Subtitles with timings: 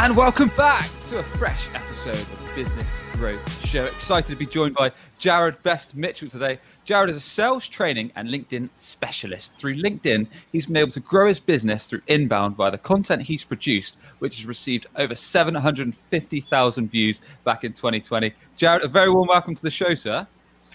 [0.00, 3.84] And welcome back to a fresh episode of the Business Growth Show.
[3.86, 6.60] Excited to be joined by Jared Best Mitchell today.
[6.84, 9.58] Jared is a sales training and LinkedIn specialist.
[9.58, 13.42] Through LinkedIn, he's been able to grow his business through inbound via the content he's
[13.42, 18.32] produced, which has received over 750,000 views back in 2020.
[18.56, 20.24] Jared, a very warm welcome to the show, sir.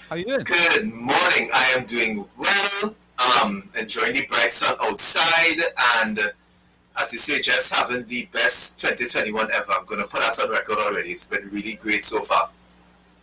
[0.09, 0.43] How are you doing?
[0.43, 1.49] Good morning.
[1.53, 2.93] I am doing well.
[3.41, 5.61] Um, enjoying the bright sun outside
[6.03, 6.33] and
[6.99, 9.71] as you say, just having the best 2021 ever.
[9.71, 11.09] I'm going to put that on record already.
[11.09, 12.49] It's been really great so far.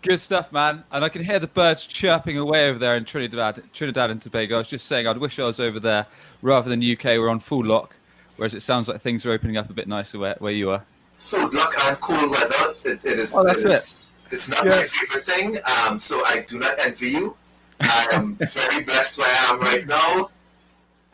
[0.02, 0.82] Good stuff, man.
[0.92, 4.54] And I can hear the birds chirping away over there in Trinidad, Trinidad and Tobago.
[4.54, 6.06] I was just saying, I'd wish I was over there
[6.42, 7.04] rather than UK.
[7.18, 7.96] We're on full lock,
[8.36, 10.84] whereas it sounds like things are opening up a bit nicer where, where you are.
[11.12, 12.74] Full lock and cool weather.
[12.84, 13.34] it, it is.
[13.34, 13.72] Oh, that's it.
[13.72, 14.32] Is, it.
[14.32, 14.70] It's not yeah.
[14.70, 17.36] my favorite thing, um, so I do not envy you.
[17.80, 20.30] I am very blessed where I am right now.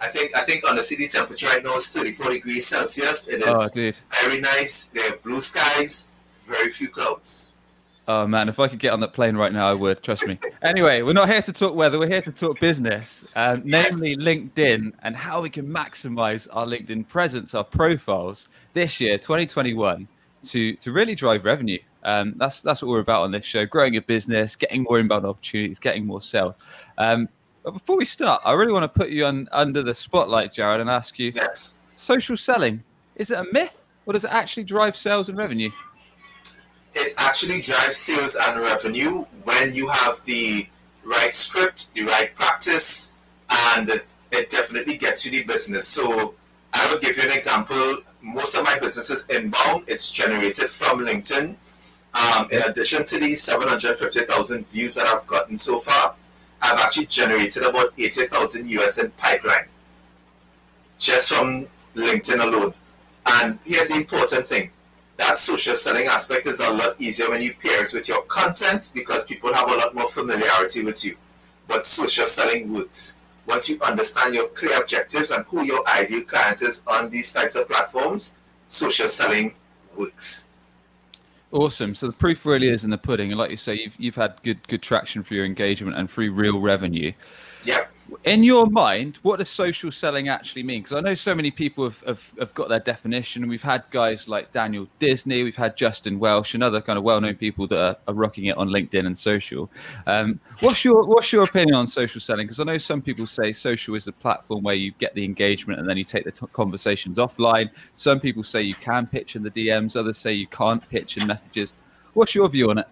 [0.01, 3.29] I think I think on the city temperature right now is 34 degrees Celsius.
[3.29, 3.69] It is oh,
[4.23, 4.87] very nice.
[4.87, 6.09] There are blue skies,
[6.45, 7.53] very few clouds.
[8.09, 10.03] Oh man, if I could get on that plane right now, I would.
[10.03, 10.39] Trust me.
[10.63, 11.99] anyway, we're not here to talk weather.
[11.99, 14.01] We're here to talk business, um, yes.
[14.01, 20.07] namely LinkedIn and how we can maximize our LinkedIn presence, our profiles this year, 2021,
[20.45, 21.81] to to really drive revenue.
[22.05, 25.27] Um, that's that's what we're about on this show: growing a business, getting more inbound
[25.27, 26.55] opportunities, getting more sales.
[26.99, 27.29] Um,
[27.67, 30.81] but before we start, I really want to put you on, under the spotlight, Jared,
[30.81, 31.75] and ask you: yes.
[31.97, 32.85] social selling
[33.17, 35.71] is it a myth, or does it actually drive sales and revenue?
[36.95, 40.69] It actually drives sales and revenue when you have the
[41.05, 43.11] right script, the right practice,
[43.51, 44.01] and
[44.31, 45.89] it definitely gets you the business.
[45.89, 46.35] So
[46.73, 47.99] I will give you an example.
[48.23, 49.87] Most of my business is inbound.
[49.89, 51.57] It's generated from LinkedIn.
[52.15, 56.15] Um, in addition to the 750,000 views that I've gotten so far,
[56.63, 59.67] I've actually generated about 80,000 US in pipeline
[60.99, 62.75] just from LinkedIn alone.
[63.27, 64.71] And here's the important thing
[65.17, 68.93] that social selling aspect is a lot easier when you pair it with your content
[68.95, 71.17] because people have a lot more familiarity with you.
[71.67, 73.19] But social selling works.
[73.47, 77.55] Once you understand your clear objectives and who your ideal client is on these types
[77.55, 78.37] of platforms,
[78.67, 79.55] social selling
[79.97, 80.46] works.
[81.53, 81.95] Awesome.
[81.95, 84.43] So the proof really is in the pudding, and like you say, you've you've had
[84.43, 87.13] good good traction for your engagement and through real revenue.
[87.65, 87.87] Yeah
[88.25, 90.83] in your mind, what does social selling actually mean?
[90.83, 93.43] Because I know so many people have, have, have, got their definition.
[93.43, 97.05] and We've had guys like Daniel Disney, we've had Justin Welsh, and other kind of
[97.05, 99.71] well known people that are, are, rocking it on LinkedIn and social.
[100.07, 102.47] Um, what's your what's your opinion on social selling?
[102.47, 105.81] Because I know some people say social is a platform where you get the engagement
[105.81, 107.71] and then you take the t- conversations offline.
[107.95, 111.27] Some people say you can pitch in the DMs, others say you can't pitch in
[111.27, 111.73] messages.
[112.15, 112.87] What's your view on it?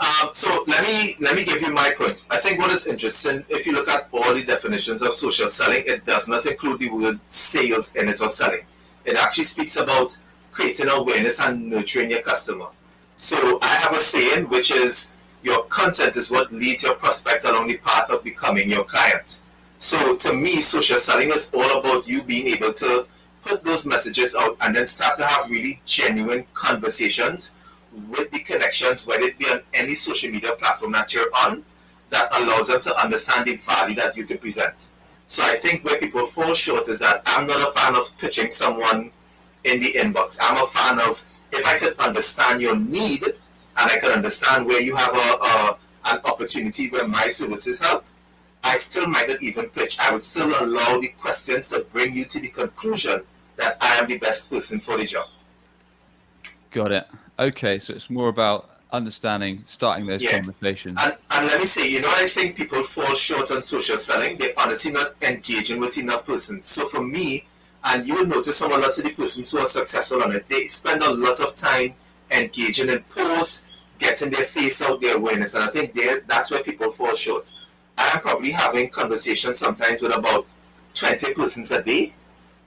[0.00, 2.16] Um, so let me let me give you my point.
[2.30, 5.82] I think what is interesting, if you look at all the definitions of social selling,
[5.86, 8.62] it does not include the word sales in it or selling.
[9.04, 10.18] It actually speaks about
[10.52, 12.68] creating awareness and nurturing your customer.
[13.16, 15.10] So I have a saying which is
[15.42, 19.42] your content is what leads your prospect along the path of becoming your client.
[19.76, 23.06] So to me, social selling is all about you being able to
[23.44, 27.54] put those messages out and then start to have really genuine conversations
[28.08, 31.64] with the connections, whether it be on any social media platform that you're on,
[32.10, 34.90] that allows them to understand the value that you can present.
[35.26, 38.50] So I think where people fall short is that I'm not a fan of pitching
[38.50, 39.12] someone
[39.64, 40.38] in the inbox.
[40.40, 43.36] I'm a fan of if I could understand your need and
[43.76, 48.04] I can understand where you have a, a an opportunity where my services help,
[48.64, 49.98] I still might not even pitch.
[49.98, 53.22] I would still allow the questions to bring you to the conclusion
[53.56, 55.28] that I am the best person for the job.
[56.70, 57.06] Got it.
[57.40, 60.40] Okay, so it's more about understanding, starting those yeah.
[60.40, 60.98] conversations.
[61.02, 64.36] And, and let me say, you know, I think people fall short on social selling.
[64.36, 66.66] They're honestly not engaging with enough persons.
[66.66, 67.46] So for me,
[67.82, 70.46] and you will notice some a lot of the persons who are successful on it,
[70.48, 71.94] they spend a lot of time
[72.30, 73.64] engaging in posts,
[73.98, 75.54] getting their face out, their awareness.
[75.54, 77.52] And I think that's where people fall short.
[77.96, 80.46] I'm probably having conversations sometimes with about
[80.92, 82.12] 20 persons a day.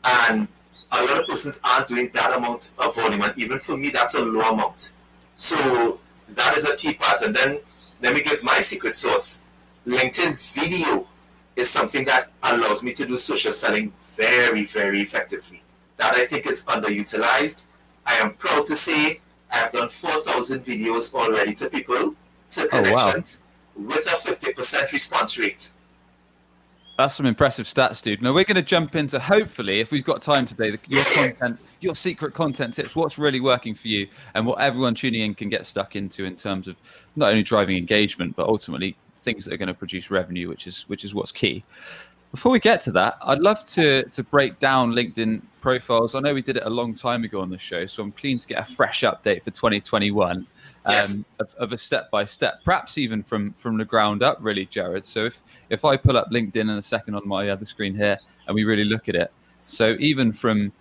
[0.04, 0.48] And
[0.94, 4.16] a lot of persons aren't doing that amount of volume, and even for me, that's
[4.16, 4.94] a low amount.
[5.36, 6.00] So
[6.30, 7.22] that is a key part.
[7.24, 7.60] And then
[8.02, 9.44] let me give my secret sauce.
[9.88, 11.08] LinkedIn video
[11.56, 15.62] is something that allows me to do social selling very, very effectively.
[15.98, 17.66] That I think is underutilized.
[18.06, 19.20] I am proud to say
[19.52, 22.16] I've done 4,000 videos already to people,
[22.52, 23.44] to connections,
[23.78, 23.88] oh, wow.
[23.88, 25.70] with a 50% response rate.
[26.98, 28.22] That's some impressive stats, dude.
[28.22, 31.60] Now we're going to jump into hopefully, if we've got time today, the, your content,
[31.80, 35.50] your secret content tips, what's really working for you, and what everyone tuning in can
[35.50, 36.76] get stuck into in terms of
[37.16, 40.84] not only driving engagement, but ultimately things that are going to produce revenue, which is
[40.84, 41.64] which is what's key.
[42.30, 46.14] Before we get to that, I'd love to to break down LinkedIn profiles.
[46.14, 48.38] I know we did it a long time ago on the show, so I'm keen
[48.38, 50.46] to get a fresh update for 2021
[50.88, 51.18] yes.
[51.18, 54.66] um, of, of, a step by step, perhaps even from from the ground up, really,
[54.66, 55.06] Jared.
[55.06, 58.20] So if if I pull up LinkedIn in a second on my other screen here,
[58.48, 59.32] and we really look at it,
[59.66, 60.72] so even from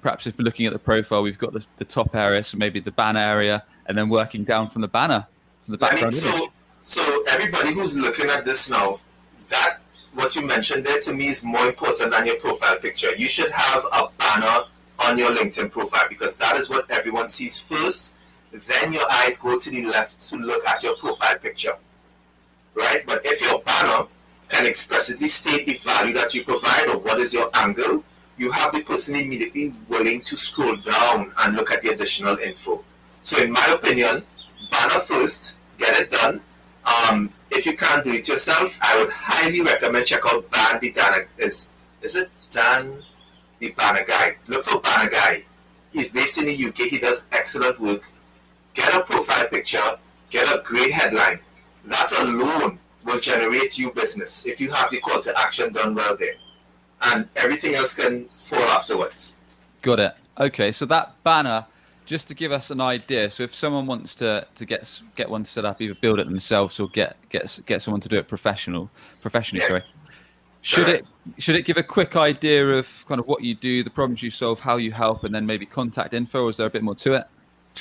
[0.00, 2.80] perhaps if we're looking at the profile, we've got the, the top area, so maybe
[2.80, 5.26] the banner area, and then working down from the banner,
[5.64, 6.04] from the background.
[6.04, 6.52] I mean, so,
[6.84, 9.00] so everybody who's looking at this now,
[9.48, 9.78] that
[10.14, 13.14] what you mentioned there to me is more important than your profile picture.
[13.16, 14.64] You should have a banner
[15.06, 18.14] on your LinkedIn profile because that is what everyone sees first
[18.52, 21.76] then your eyes go to the left to look at your profile picture.
[22.74, 23.04] Right?
[23.06, 24.06] But if your banner
[24.48, 28.04] can expressly state the value that you provide or what is your angle,
[28.38, 32.82] you have the person immediately willing to scroll down and look at the additional info.
[33.20, 34.22] So, in my opinion,
[34.70, 36.40] banner first, get it done.
[36.84, 40.92] Um, if you can't do it yourself, I would highly recommend check out Dan the
[40.92, 41.26] Dan.
[41.36, 41.68] Is
[42.00, 43.02] is it Dan
[43.58, 44.36] the Banner Guy?
[44.46, 45.44] Look for Banner Guy.
[45.92, 46.88] He's based in the UK.
[46.88, 48.10] He does excellent work
[48.78, 49.98] get a profile picture,
[50.30, 51.40] get a great headline.
[51.84, 56.16] That alone will generate you business if you have the call to action done well
[56.16, 56.34] there.
[57.02, 59.36] And everything else can fall afterwards.
[59.82, 60.14] Got it.
[60.38, 61.66] Okay, so that banner,
[62.06, 63.30] just to give us an idea.
[63.30, 66.78] So if someone wants to, to get get one set up, either build it themselves
[66.80, 68.90] or get get get someone to do it professional
[69.22, 69.62] professionally.
[69.62, 69.68] Yeah.
[69.68, 69.82] Sorry.
[70.60, 71.12] Should Correct.
[71.36, 74.22] it should it give a quick idea of kind of what you do, the problems
[74.22, 76.82] you solve, how you help, and then maybe contact info, or is there a bit
[76.82, 77.24] more to it?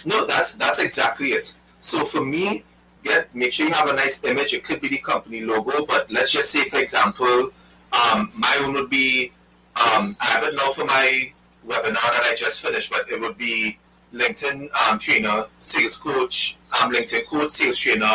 [0.05, 1.53] No, that's that's exactly it.
[1.79, 2.63] So for me,
[3.03, 4.53] get make sure you have a nice image.
[4.53, 7.51] It could be the company logo, but let's just say, for example,
[7.91, 9.31] um, my own would be
[9.75, 11.31] um, I have it now for my
[11.67, 13.77] webinar that I just finished, but it would be
[14.13, 18.05] LinkedIn um, trainer, sales coach, um, LinkedIn coach, sales trainer,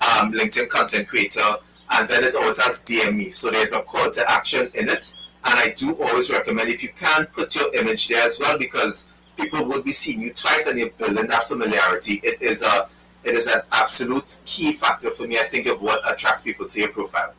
[0.00, 1.56] um, LinkedIn content creator,
[1.90, 3.30] and then it always has DM me.
[3.30, 5.14] So there's a call to action in it.
[5.44, 9.06] And I do always recommend if you can put your image there as well because
[9.36, 12.20] people would be seeing you twice and you're building that familiarity.
[12.22, 12.88] It is a
[13.24, 16.80] it is an absolute key factor for me, I think, of what attracts people to
[16.80, 17.34] your profile.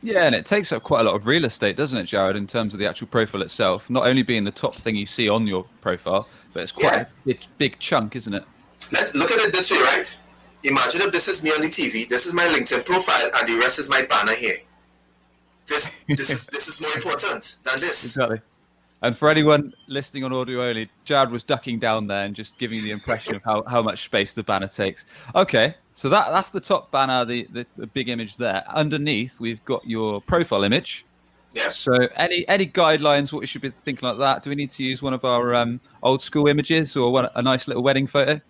[0.00, 2.46] Yeah, and it takes up quite a lot of real estate, doesn't it, Jared, in
[2.46, 3.90] terms of the actual profile itself?
[3.90, 7.00] Not only being the top thing you see on your profile, but it's quite yeah.
[7.02, 8.44] a big, big chunk, isn't it?
[8.92, 10.18] Let's look at it this way, right?
[10.64, 13.58] Imagine if this is me on the TV, this is my LinkedIn profile, and the
[13.58, 14.56] rest is my banner here.
[15.66, 18.04] This this is this is more important than this.
[18.04, 18.40] Exactly.
[19.02, 22.82] And for anyone listening on audio only, Jared was ducking down there and just giving
[22.82, 25.04] the impression of how, how much space the banner takes.
[25.34, 28.62] Okay, so that that's the top banner, the, the, the big image there.
[28.68, 31.04] Underneath, we've got your profile image.
[31.52, 31.70] Yeah.
[31.70, 34.42] So any any guidelines what we should be thinking like that?
[34.42, 37.42] Do we need to use one of our um, old school images or one, a
[37.42, 38.40] nice little wedding photo?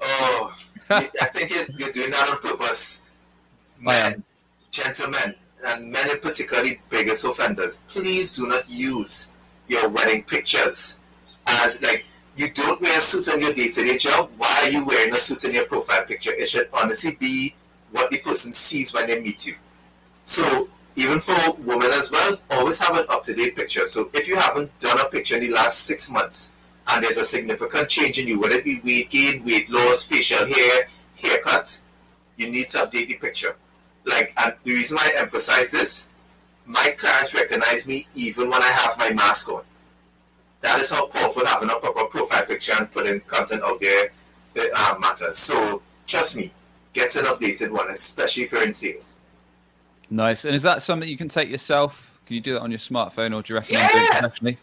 [0.00, 0.54] Oh,
[0.90, 3.02] I think you're, you're, doing that on purpose.
[3.80, 4.22] Men,
[4.70, 5.34] gentlemen,
[5.66, 9.31] and men in particularly biggest offenders, please do not use
[9.72, 11.00] your wedding pictures
[11.46, 12.04] as like
[12.36, 14.30] you don't wear a suit on your day-to-day job.
[14.36, 16.32] Why are you wearing a suit in your profile picture?
[16.32, 17.54] It should honestly be
[17.90, 19.54] what the person sees when they meet you.
[20.24, 23.84] So even for women as well, always have an up-to-date picture.
[23.84, 26.52] So if you haven't done a picture in the last six months
[26.88, 30.46] and there's a significant change in you, whether it be weight gain, weight loss, facial
[30.46, 30.88] hair,
[31.20, 31.80] haircut,
[32.36, 33.56] you need to update the picture.
[34.04, 36.08] Like, and the reason why I emphasize this
[36.64, 39.62] my clients recognize me even when I have my mask on.
[40.62, 44.10] That is how powerful having a proper profile picture and putting content out there
[44.74, 45.36] uh, matters.
[45.38, 46.52] So trust me,
[46.92, 49.20] get an updated one, especially if you're in sales.
[50.10, 50.44] Nice.
[50.44, 52.18] And is that something you can take yourself?
[52.26, 54.54] Can you do that on your smartphone or do you recommend yeah.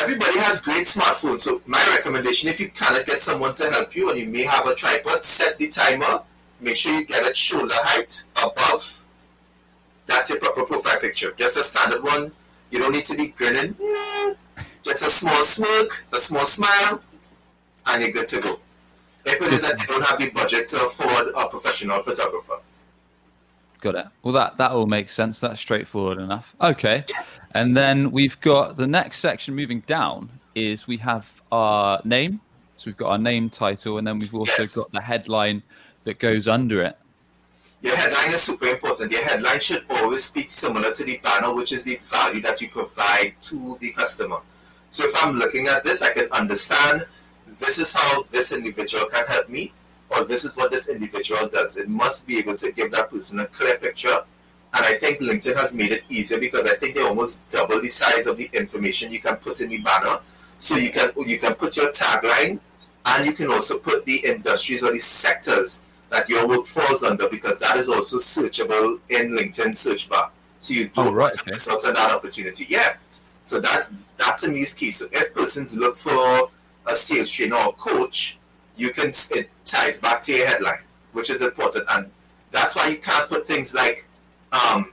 [0.00, 1.40] Everybody has great smartphones.
[1.40, 4.66] So my recommendation, if you cannot get someone to help you and you may have
[4.66, 6.22] a tripod, set the timer.
[6.60, 9.00] Make sure you get it shoulder height above
[10.10, 11.32] that's your proper profile picture.
[11.36, 12.32] Just a standard one.
[12.70, 13.76] You don't need to be grinning.
[14.82, 17.02] Just a small smirk, a small smile,
[17.86, 18.60] and you're good to go.
[19.26, 22.54] If it is that you don't have the budget to afford a professional photographer.
[23.80, 24.06] Got it.
[24.22, 25.40] Well, that, that all makes sense.
[25.40, 26.54] That's straightforward enough.
[26.60, 27.04] Okay.
[27.54, 32.40] And then we've got the next section moving down is we have our name.
[32.76, 34.76] So we've got our name title, and then we've also yes.
[34.76, 35.62] got the headline
[36.04, 36.96] that goes under it.
[37.82, 39.12] Your headline is super important.
[39.12, 42.68] Your headline should always speak similar to the banner, which is the value that you
[42.68, 44.38] provide to the customer.
[44.90, 47.06] So if I'm looking at this, I can understand
[47.58, 49.72] this is how this individual can help me,
[50.10, 51.76] or this is what this individual does.
[51.76, 54.24] It must be able to give that person a clear picture.
[54.72, 57.88] And I think LinkedIn has made it easier because I think they almost double the
[57.88, 60.18] size of the information you can put in the banner.
[60.58, 62.60] So you can you can put your tagline
[63.06, 67.28] and you can also put the industries or the sectors that your work falls under
[67.28, 70.30] because that is also searchable in LinkedIn search bar.
[70.60, 71.52] So you don't oh, right, okay.
[71.52, 72.66] miss out on that opportunity.
[72.68, 72.94] Yeah.
[73.50, 73.88] So that
[74.18, 74.92] that to me is key.
[74.92, 76.50] So if persons look for
[76.86, 78.38] a sales trainer or coach,
[78.76, 81.84] you can it ties back to your headline, which is important.
[81.90, 82.12] And
[82.52, 84.06] that's why you can't put things like
[84.52, 84.92] um,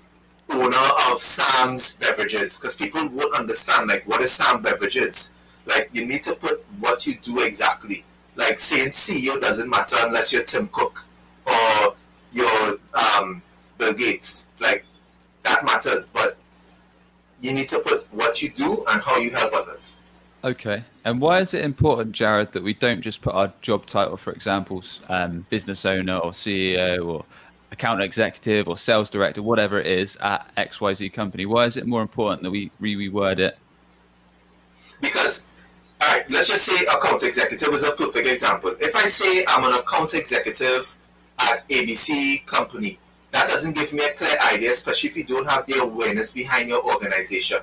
[0.50, 5.34] owner of Sam's beverages because people won't understand like what is Sam beverages.
[5.68, 8.06] Like you need to put what you do exactly.
[8.38, 11.06] Like saying CEO doesn't matter unless you're Tim Cook
[11.46, 11.96] or
[12.34, 13.44] you're um,
[13.78, 14.48] Bill Gates.
[14.60, 14.84] Like
[15.44, 16.40] that matters, but
[17.42, 19.98] you need to put what you do and how you help others.
[20.44, 20.84] Okay.
[21.04, 24.32] And why is it important, Jared, that we don't just put our job title, for
[24.32, 27.26] example, um, business owner or CEO or
[27.72, 31.46] account executive or sales director, whatever it is, at XYZ company?
[31.46, 33.58] Why is it more important that we reword it?
[35.02, 35.48] Because,
[36.02, 38.76] all right, let's just say account executive is a perfect example.
[38.80, 40.96] If I say I'm an account executive
[41.40, 43.00] at ABC company,
[43.32, 46.70] that doesn't give me a clear idea, especially if you don't have the awareness behind
[46.70, 47.60] your organization.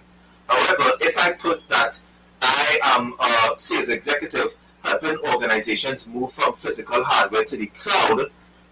[0.49, 2.01] However, if I put that
[2.43, 8.21] I am a sales executive helping organizations move from physical hardware to the cloud,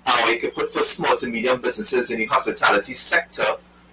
[0.04, 3.46] uh, we could put for small to medium businesses in the hospitality sector,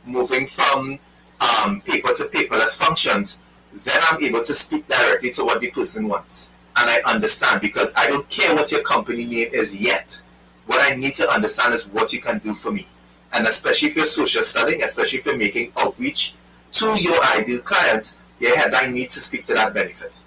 [0.06, 1.00] moving from
[1.40, 6.08] um, paper to paperless functions, then I'm able to speak directly to what the person
[6.08, 6.52] wants.
[6.76, 10.22] And I understand because I don't care what your company name is yet.
[10.70, 12.86] What I need to understand is what you can do for me.
[13.34, 16.36] And especially if you're social selling, especially if you're making outreach
[16.74, 20.22] to your ideal client, your headline needs to speak to that benefit.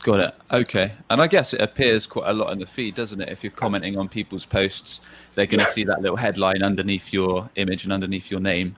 [0.00, 0.34] Got it.
[0.50, 0.90] Okay.
[1.08, 3.28] And I guess it appears quite a lot in the feed, doesn't it?
[3.28, 5.02] If you're commenting on people's posts,
[5.36, 5.72] they're going to yeah.
[5.72, 8.74] see that little headline underneath your image and underneath your name.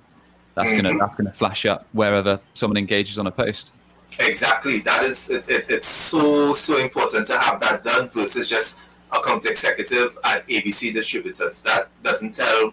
[0.57, 0.83] That's mm-hmm.
[0.83, 3.73] going to that's going to flash up wherever someone engages on a post.
[4.19, 4.81] Exactly.
[4.81, 8.79] That is it, it, it's so so important to have that done versus just
[9.12, 11.61] account executive at ABC distributors.
[11.62, 12.73] That doesn't tell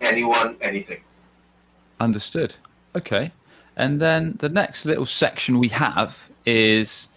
[0.00, 1.02] anyone anything.
[2.00, 2.54] Understood.
[2.94, 3.32] Okay.
[3.76, 7.08] And then the next little section we have is,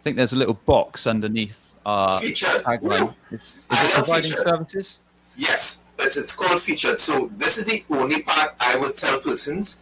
[0.00, 2.62] I think there's a little box underneath our featured.
[2.62, 3.14] tagline.
[3.30, 4.46] Is, is it providing featured.
[4.46, 5.00] services?
[5.36, 6.98] Yes, it's, it's called featured.
[6.98, 9.80] So this is the only part I would tell persons.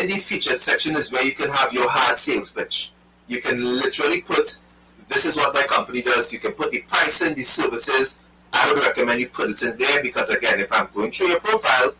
[0.00, 2.92] In the featured section is where you can have your hard sales pitch.
[3.26, 4.58] You can literally put,
[5.08, 6.32] this is what my company does.
[6.32, 8.18] You can put the pricing, the services.
[8.52, 11.40] I would recommend you put it in there because again, if I'm going through your
[11.40, 11.94] profile,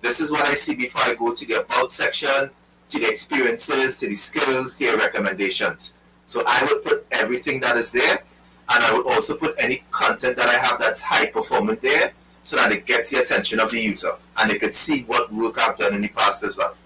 [0.00, 2.50] this is what I see before I go to the about section
[2.88, 5.94] to the experiences, to the skills, to your recommendations.
[6.26, 8.22] So I would put everything that is there,
[8.68, 12.56] and I would also put any content that I have that's high performing there, so
[12.56, 15.78] that it gets the attention of the user, and they could see what work I've
[15.78, 16.76] done in the past as well.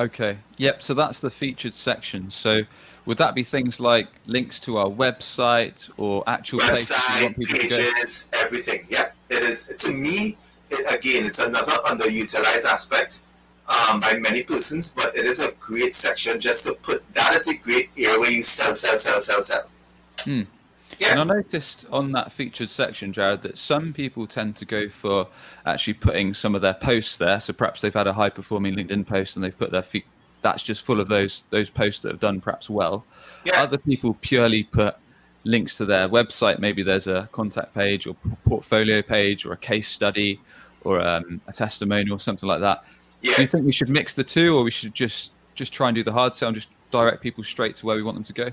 [0.00, 0.38] Okay.
[0.58, 0.82] Yep.
[0.82, 2.30] So that's the featured section.
[2.30, 2.62] So
[3.08, 8.84] would that be things like links to our website or actual website, pages, everything?
[8.86, 9.12] Yeah.
[9.30, 9.74] It is.
[9.78, 10.36] To me,
[10.70, 13.22] it, again, it's another underutilized aspect
[13.66, 17.48] um, by many persons, but it is a great section just to put that is
[17.48, 19.62] a great area where you sell, sell, sell, sell, sell.
[20.20, 20.42] Hmm.
[20.98, 21.12] Yeah.
[21.12, 25.28] And I noticed on that featured section, Jared, that some people tend to go for
[25.64, 27.40] actually putting some of their posts there.
[27.40, 30.04] So perhaps they've had a high performing LinkedIn post and they've put their feet.
[30.40, 33.04] That's just full of those those posts that have done perhaps well.
[33.44, 33.62] Yeah.
[33.62, 34.96] Other people purely put
[35.44, 36.58] links to their website.
[36.58, 38.14] Maybe there's a contact page or
[38.44, 40.40] portfolio page or a case study
[40.82, 42.84] or um, a testimonial or something like that.
[43.20, 43.34] Yeah.
[43.34, 45.94] Do you think we should mix the two, or we should just just try and
[45.94, 48.32] do the hard sell and just direct people straight to where we want them to
[48.32, 48.50] go?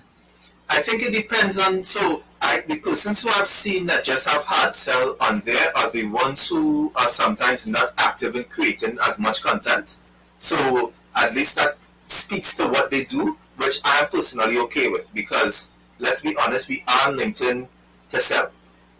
[0.67, 4.43] I think it depends on so I, the persons who I've seen that just have
[4.43, 9.19] hard sell on there are the ones who are sometimes not active in creating as
[9.19, 9.97] much content.
[10.39, 15.13] So at least that speaks to what they do, which I am personally okay with
[15.13, 17.67] because let's be honest, we are LinkedIn
[18.09, 18.51] to sell.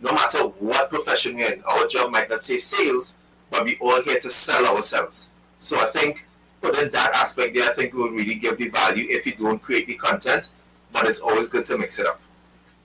[0.01, 3.17] No matter what profession we're in, our job might not say sales,
[3.49, 5.31] but we all here to sell ourselves.
[5.57, 6.27] So I think
[6.61, 9.87] putting that aspect there, I think will really give the value if you don't create
[9.87, 10.51] the content,
[10.91, 12.19] but it's always good to mix it up.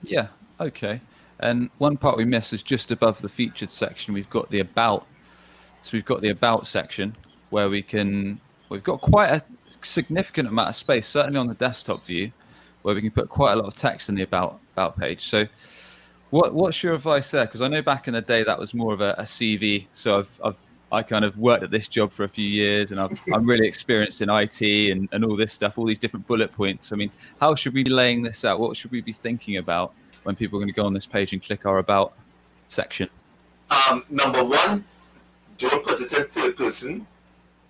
[0.03, 0.27] Yeah,
[0.59, 1.01] okay.
[1.39, 5.05] And one part we missed is just above the featured section, we've got the about.
[5.81, 7.15] So we've got the about section
[7.49, 8.39] where we can,
[8.71, 9.43] we've got quite a
[9.81, 12.31] significant amount of space, certainly on the desktop view,
[12.81, 15.25] where we can put quite a lot of text in the about about page.
[15.25, 15.45] So
[16.31, 17.45] what what's your advice there?
[17.45, 19.85] Because I know back in the day that was more of a, a CV.
[19.91, 20.57] So I've I've
[20.93, 23.65] I kind of worked at this job for a few years and i am really
[23.65, 26.91] experienced in IT and, and all this stuff, all these different bullet points.
[26.91, 27.09] I mean,
[27.39, 28.59] how should we be laying this out?
[28.59, 31.31] What should we be thinking about when people are going to go on this page
[31.31, 32.11] and click our about
[32.67, 33.09] section?
[33.89, 34.83] Um, number one,
[35.57, 37.07] don't put it in third person.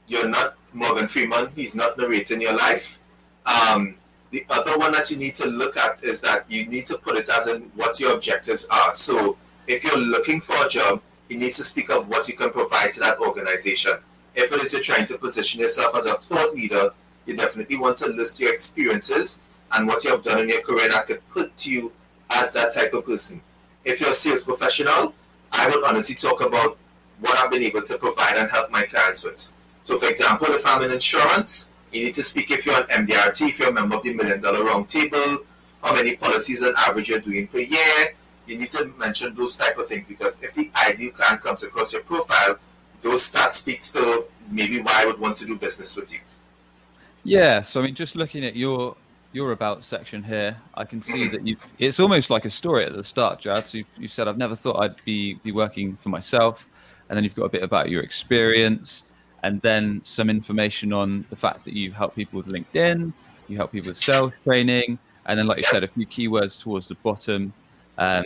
[0.07, 1.49] You're not Morgan Freeman.
[1.55, 2.99] He's not narrating your life.
[3.45, 3.95] Um,
[4.31, 7.17] the other one that you need to look at is that you need to put
[7.17, 8.93] it as in what your objectives are.
[8.93, 9.37] So
[9.67, 12.93] if you're looking for a job, you need to speak of what you can provide
[12.93, 13.93] to that organization.
[14.35, 16.91] If it is you're trying to position yourself as a thought leader,
[17.25, 19.41] you definitely want to list your experiences
[19.73, 21.91] and what you have done in your career that could put you
[22.29, 23.41] as that type of person.
[23.83, 25.13] If you're a sales professional,
[25.51, 26.77] I would honestly talk about
[27.19, 29.49] what I've been able to provide and help my clients with.
[29.83, 33.49] So, for example, if I'm in insurance, you need to speak if you're an MDRT,
[33.49, 35.39] if you're a member of the Million Dollar Round Table,
[35.83, 38.15] how many policies on average you're doing per year.
[38.45, 41.93] You need to mention those type of things because if the ideal client comes across
[41.93, 42.57] your profile,
[43.01, 46.19] those stats speaks to maybe why I would want to do business with you.
[47.23, 48.95] Yeah, so I mean, just looking at your
[49.33, 52.93] your about section here, I can see that you it's almost like a story at
[52.93, 53.67] the start, Jad.
[53.67, 56.67] So you, you said I've never thought I'd be be working for myself,
[57.09, 59.03] and then you've got a bit about your experience,
[59.43, 63.11] and then some information on the fact that you help people with LinkedIn,
[63.47, 66.87] you help people with sales training, and then like you said, a few keywords towards
[66.87, 67.53] the bottom,
[67.97, 68.25] um,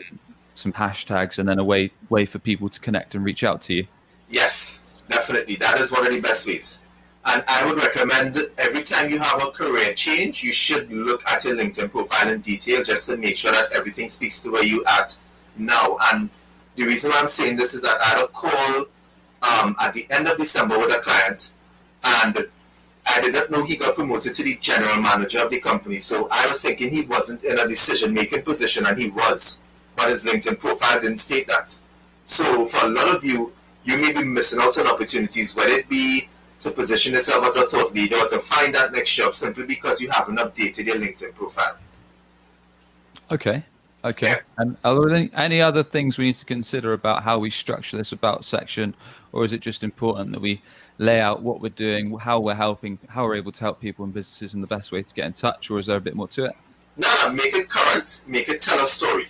[0.55, 3.73] some hashtags, and then a way way for people to connect and reach out to
[3.73, 3.87] you.
[4.29, 5.55] Yes, definitely.
[5.55, 6.83] That is one of the best ways.
[7.25, 11.43] And I would recommend every time you have a career change, you should look at
[11.43, 14.85] your LinkedIn profile in detail just to make sure that everything speaks to where you
[14.85, 15.17] at
[15.57, 15.97] now.
[16.13, 16.29] And
[16.75, 18.85] the reason I'm saying this is that I had a call
[19.45, 21.53] um, at the end of December with a client,
[22.03, 22.47] and
[23.05, 25.99] I did not know he got promoted to the general manager of the company.
[25.99, 29.61] So I was thinking he wasn't in a decision making position, and he was,
[29.95, 31.77] but his LinkedIn profile didn't state that.
[32.25, 35.87] So for a lot of you, you may be missing out on opportunities, whether it
[35.87, 36.27] be
[36.61, 40.01] to position yourself as a thought leader or to find that next job simply because
[40.01, 41.77] you haven't updated your LinkedIn profile.
[43.31, 43.63] Okay.
[44.05, 44.37] Okay.
[44.59, 47.97] And are there any, any other things we need to consider about how we structure
[47.97, 48.95] this about section,
[49.31, 50.61] or is it just important that we
[50.99, 54.13] lay out what we're doing, how we're helping, how we're able to help people and
[54.13, 56.27] businesses, and the best way to get in touch, or is there a bit more
[56.27, 56.55] to it?
[56.97, 59.25] No, no, make it current, make it tell a story,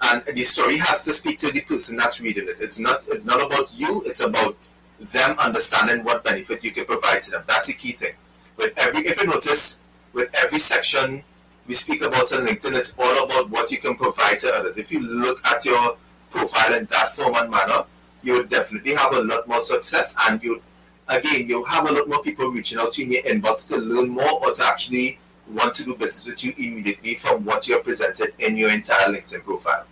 [0.00, 2.56] and the story has to speak to the person that's reading it.
[2.60, 4.02] It's not, it's not about you.
[4.06, 4.56] It's about
[4.98, 7.44] them understanding what benefit you can provide to them.
[7.46, 8.14] That's the key thing.
[8.56, 9.82] With every, if you notice,
[10.14, 11.22] with every section
[11.66, 14.78] we speak about on LinkedIn, it's all about what you can provide to others.
[14.78, 15.96] If you look at your
[16.30, 17.84] profile in that form and manner,
[18.22, 20.62] you would definitely have a lot more success, and you,
[21.08, 23.76] again, you'll have a lot more people reaching out to you in your inbox to
[23.76, 25.18] learn more or to actually
[25.52, 29.08] want to do business with you immediately from what you have presented in your entire
[29.08, 29.84] LinkedIn profile.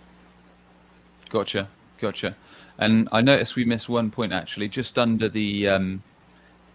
[1.29, 1.67] Gotcha,
[1.99, 2.35] gotcha.
[2.79, 6.03] And I noticed we missed one point actually, just under the um,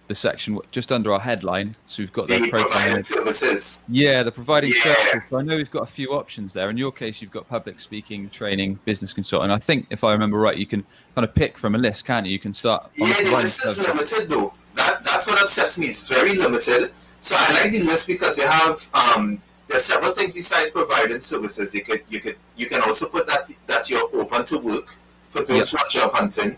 [0.08, 1.76] the section, just under our headline.
[1.86, 3.82] So we've got the providing services.
[3.88, 4.82] Yeah, the providing yeah.
[4.82, 5.22] services.
[5.30, 6.70] So I know we've got a few options there.
[6.70, 9.50] In your case, you've got public speaking, training, business consulting.
[9.50, 12.26] I think, if I remember right, you can kind of pick from a list, can't
[12.26, 12.32] you?
[12.32, 12.90] You can start.
[12.96, 14.54] Yeah, the list is limited though.
[14.74, 15.86] That that's what upsets me.
[15.86, 16.92] It's very limited.
[17.20, 21.20] So I like the list because they have um, there are several things besides providing
[21.20, 21.74] services.
[21.74, 24.96] You could you could you can also put that that you're open to work
[25.28, 25.80] for those yep.
[25.80, 26.56] who are job hunting.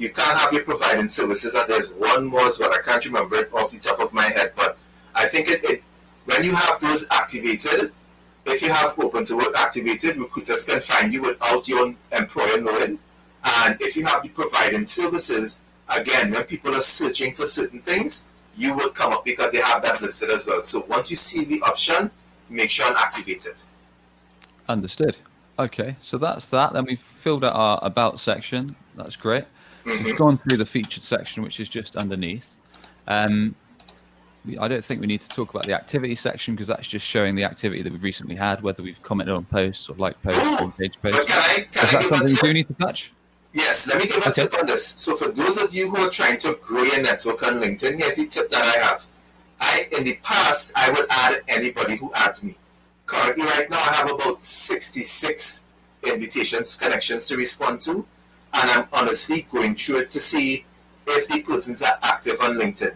[0.00, 1.52] You can't have your providing services.
[1.54, 2.72] And there's one more as well.
[2.72, 4.78] I can't remember it off the top of my head, but
[5.14, 5.82] I think it, it
[6.24, 7.92] when you have those activated,
[8.46, 12.98] if you have open to work activated, recruiters can find you without your employer knowing.
[13.44, 18.26] And if you have the providing services, again, when people are searching for certain things,
[18.56, 20.62] you would come up because they have that listed as well.
[20.62, 22.10] So once you see the option,
[22.48, 23.66] make sure and activate it.
[24.66, 25.18] Understood.
[25.58, 26.72] Okay, so that's that.
[26.72, 28.76] Then we've filled out our about section.
[28.96, 29.44] That's great.
[29.84, 32.58] We've gone through the featured section, which is just underneath.
[33.06, 33.54] Um,
[34.58, 37.34] I don't think we need to talk about the activity section because that's just showing
[37.34, 40.70] the activity that we've recently had, whether we've commented on posts or liked posts or
[40.72, 41.24] page posts.
[41.24, 43.12] Can I, can is that something you do need to touch?
[43.52, 44.42] Yes, let me give a okay.
[44.42, 44.86] tip on this.
[44.86, 48.14] So for those of you who are trying to grow your network on LinkedIn, here's
[48.14, 49.06] the tip that I have.
[49.60, 52.56] I in the past I would add anybody who adds me
[53.10, 55.64] currently right now I have about 66
[56.06, 58.06] invitations, connections to respond to,
[58.52, 60.64] and I'm honestly going through it to see
[61.06, 62.94] if the persons are active on LinkedIn.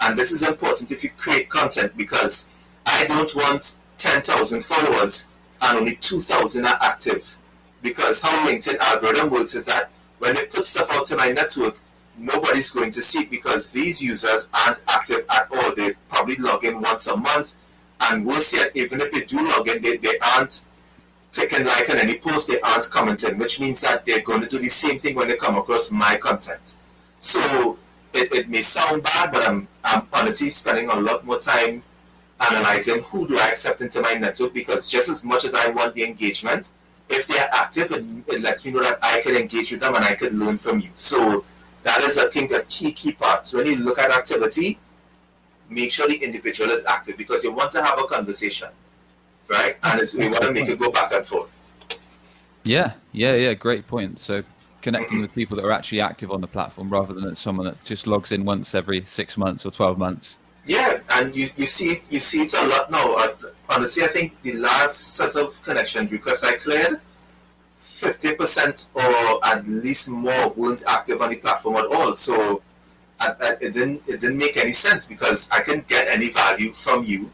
[0.00, 2.48] And this is important if you create content because
[2.86, 5.28] I don't want 10,000 followers
[5.60, 7.36] and only 2,000 are active.
[7.82, 11.78] Because how LinkedIn algorithm works is that when they put stuff out to my network,
[12.16, 15.74] nobody's going to see it because these users aren't active at all.
[15.74, 17.56] They probably log in once a month
[18.00, 20.64] and worse yet, even if they do log in, they, they aren't
[21.32, 24.58] clicking like on any post, they aren't commenting, which means that they're going to do
[24.58, 26.76] the same thing when they come across my content.
[27.20, 27.78] So
[28.12, 31.82] it, it may sound bad, but I'm, I'm honestly spending a lot more time
[32.40, 35.94] analyzing who do I accept into my network because just as much as I want
[35.94, 36.72] the engagement,
[37.08, 39.94] if they are active, it, it lets me know that I can engage with them
[39.94, 40.90] and I can learn from you.
[40.94, 41.44] So
[41.82, 43.46] that is, I think, a key key part.
[43.46, 44.78] So when you look at activity,
[45.68, 48.68] make sure the individual is active because you want to have a conversation,
[49.48, 49.76] right?
[49.82, 51.60] And it's, we want to make it go back and forth.
[52.64, 53.54] Yeah, yeah, yeah.
[53.54, 54.20] Great point.
[54.20, 54.42] So
[54.82, 58.06] connecting with people that are actually active on the platform rather than someone that just
[58.06, 60.38] logs in once every six months or 12 months.
[60.66, 63.16] Yeah, and you, you see it, you see it a lot now.
[63.16, 63.34] Uh,
[63.68, 67.00] honestly, I think the last set of connection requests I cleared,
[67.80, 72.14] 50% or at least more weren't active on the platform at all.
[72.14, 72.62] So
[73.20, 76.72] uh, uh, it didn't it didn't make any sense because I couldn't get any value
[76.72, 77.30] from you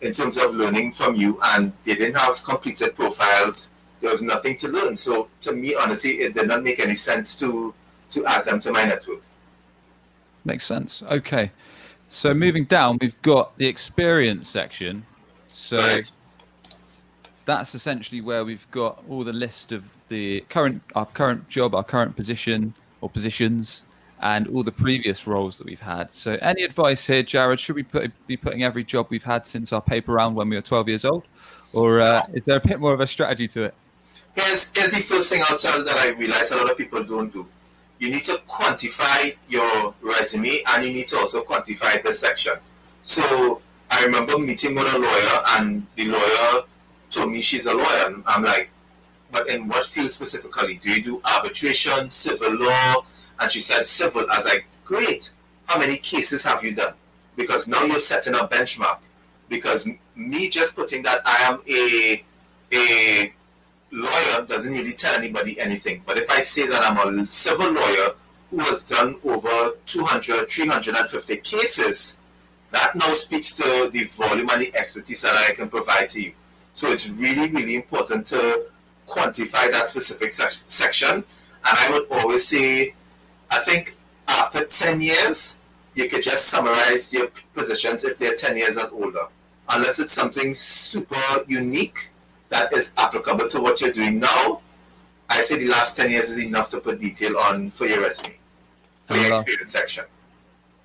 [0.00, 4.56] in terms of learning from you, and they didn't have completed profiles there was nothing
[4.56, 4.96] to learn.
[4.96, 7.74] So to me, honestly, it did not make any sense to
[8.10, 9.20] to add them to my network.
[10.44, 11.02] Makes sense.
[11.02, 11.50] Okay.
[12.08, 15.04] So moving down, we've got the experience section.
[15.48, 16.12] So right.
[17.46, 21.84] that's essentially where we've got all the list of the current our current job, our
[21.84, 23.82] current position or positions,
[24.20, 26.12] and all the previous roles that we've had.
[26.12, 27.60] So any advice here, Jared?
[27.60, 30.56] Should we put, be putting every job we've had since our paper round when we
[30.56, 31.24] were 12 years old,
[31.72, 33.74] or uh, is there a bit more of a strategy to it?
[34.36, 37.32] here's, here's the first thing I'll tell that I realize a lot of people don't
[37.32, 37.46] do.
[37.98, 42.54] You need to quantify your resume and you need to also quantify the section.
[43.02, 46.64] So I remember meeting with a lawyer and the lawyer
[47.10, 48.22] told me she's a lawyer.
[48.26, 48.68] I'm like,
[49.32, 50.78] but in what field specifically?
[50.82, 53.06] Do you do arbitration, civil law?
[53.40, 54.22] And she said civil.
[54.30, 55.32] I was like, great.
[55.66, 56.94] How many cases have you done?
[57.36, 58.98] Because now you're setting a benchmark.
[59.48, 62.24] Because me just putting that I am a
[62.72, 63.32] a
[63.92, 66.02] lawyer doesn't really tell anybody anything.
[66.04, 68.14] But if I say that I'm a civil lawyer
[68.50, 72.18] who has done over 200, 350 cases,
[72.70, 76.32] that now speaks to the volume and the expertise that I can provide to you.
[76.72, 78.66] So it's really, really important to
[79.06, 81.14] quantify that specific section.
[81.14, 81.24] And
[81.64, 82.94] I would always say,
[83.50, 83.96] I think
[84.28, 85.60] after 10 years,
[85.94, 89.26] you could just summarize your positions if they're 10 years and older.
[89.68, 91.16] Unless it's something super
[91.48, 92.10] unique
[92.50, 94.60] that is applicable to what you're doing now,
[95.28, 98.38] I say the last 10 years is enough to put detail on for your resume,
[99.06, 100.04] for your last, experience section.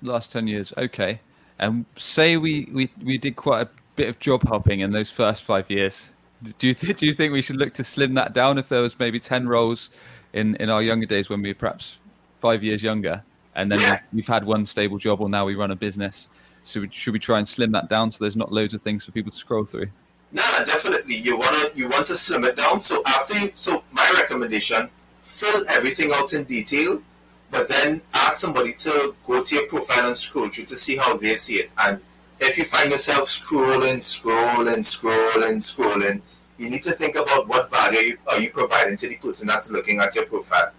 [0.02, 1.20] Last 10 years, okay.
[1.58, 5.44] And say we, we, we did quite a bit of job hopping in those first
[5.44, 6.12] five years.
[6.58, 8.82] Do you, th- do you think we should look to slim that down if there
[8.82, 9.90] was maybe 10 roles
[10.32, 11.98] in, in our younger days when we were perhaps
[12.42, 13.22] five years younger?
[13.54, 14.00] And then yeah.
[14.12, 16.28] we've, had one stable job or now we run a business.
[16.62, 19.12] So should we try and slim that down so there's not loads of things for
[19.12, 19.88] people to scroll through?
[20.32, 21.16] No, no, definitely.
[21.16, 22.80] You wanna you want to slim it down.
[22.80, 24.88] So after you, so my recommendation,
[25.22, 27.02] fill everything out in detail,
[27.50, 31.16] but then ask somebody to go to your profile and scroll through to see how
[31.16, 31.74] they see it.
[31.84, 32.00] And
[32.40, 36.22] if you find yourself scrolling, scrolling, scrolling, scrolling,
[36.58, 40.00] you need to think about what value are you providing to the person that's looking
[40.00, 40.72] at your profile.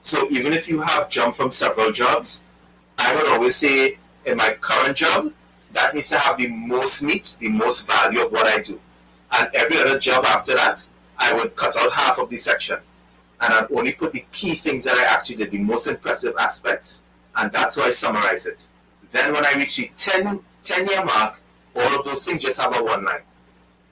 [0.00, 2.44] So even if you have jumped from several jobs,
[2.98, 5.32] I would always say in my current job,
[5.72, 8.80] that needs to have the most meat, the most value of what I do
[9.32, 10.84] and every other job after that,
[11.18, 12.78] I would cut out half of the section
[13.40, 17.02] and I'd only put the key things that I actually did, the most impressive aspects,
[17.36, 18.66] and that's how I summarize it.
[19.10, 21.40] Then when I reach the 10, 10 year mark,
[21.74, 23.22] all of those things just have a one line,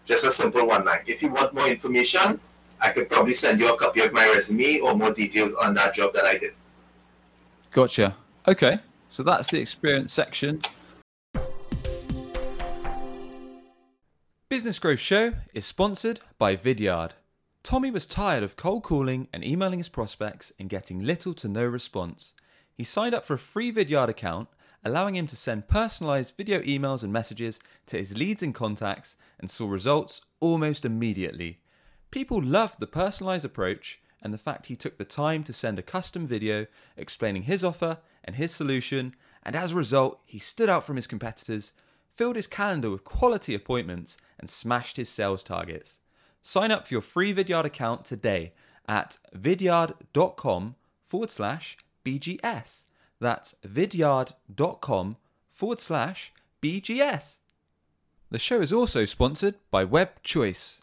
[0.04, 1.00] just a simple one line.
[1.06, 2.40] If you want more information,
[2.80, 5.94] I could probably send you a copy of my resume or more details on that
[5.94, 6.54] job that I did.
[7.70, 8.16] Gotcha.
[8.46, 8.78] Okay,
[9.10, 10.62] so that's the experience section.
[14.48, 17.10] Business Growth Show is sponsored by Vidyard.
[17.62, 21.64] Tommy was tired of cold calling and emailing his prospects and getting little to no
[21.64, 22.34] response.
[22.72, 24.48] He signed up for a free Vidyard account,
[24.84, 29.50] allowing him to send personalized video emails and messages to his leads and contacts and
[29.50, 31.58] saw results almost immediately.
[32.10, 35.82] People loved the personalized approach and the fact he took the time to send a
[35.82, 36.66] custom video
[36.96, 41.06] explaining his offer and his solution, and as a result, he stood out from his
[41.06, 41.72] competitors
[42.18, 46.00] filled his calendar with quality appointments, and smashed his sales targets.
[46.42, 48.52] Sign up for your free Vidyard account today
[48.88, 52.86] at vidyard.com forward slash BGS.
[53.20, 55.16] That's vidyard.com
[55.48, 57.36] forward slash BGS.
[58.30, 60.82] The show is also sponsored by Web Choice.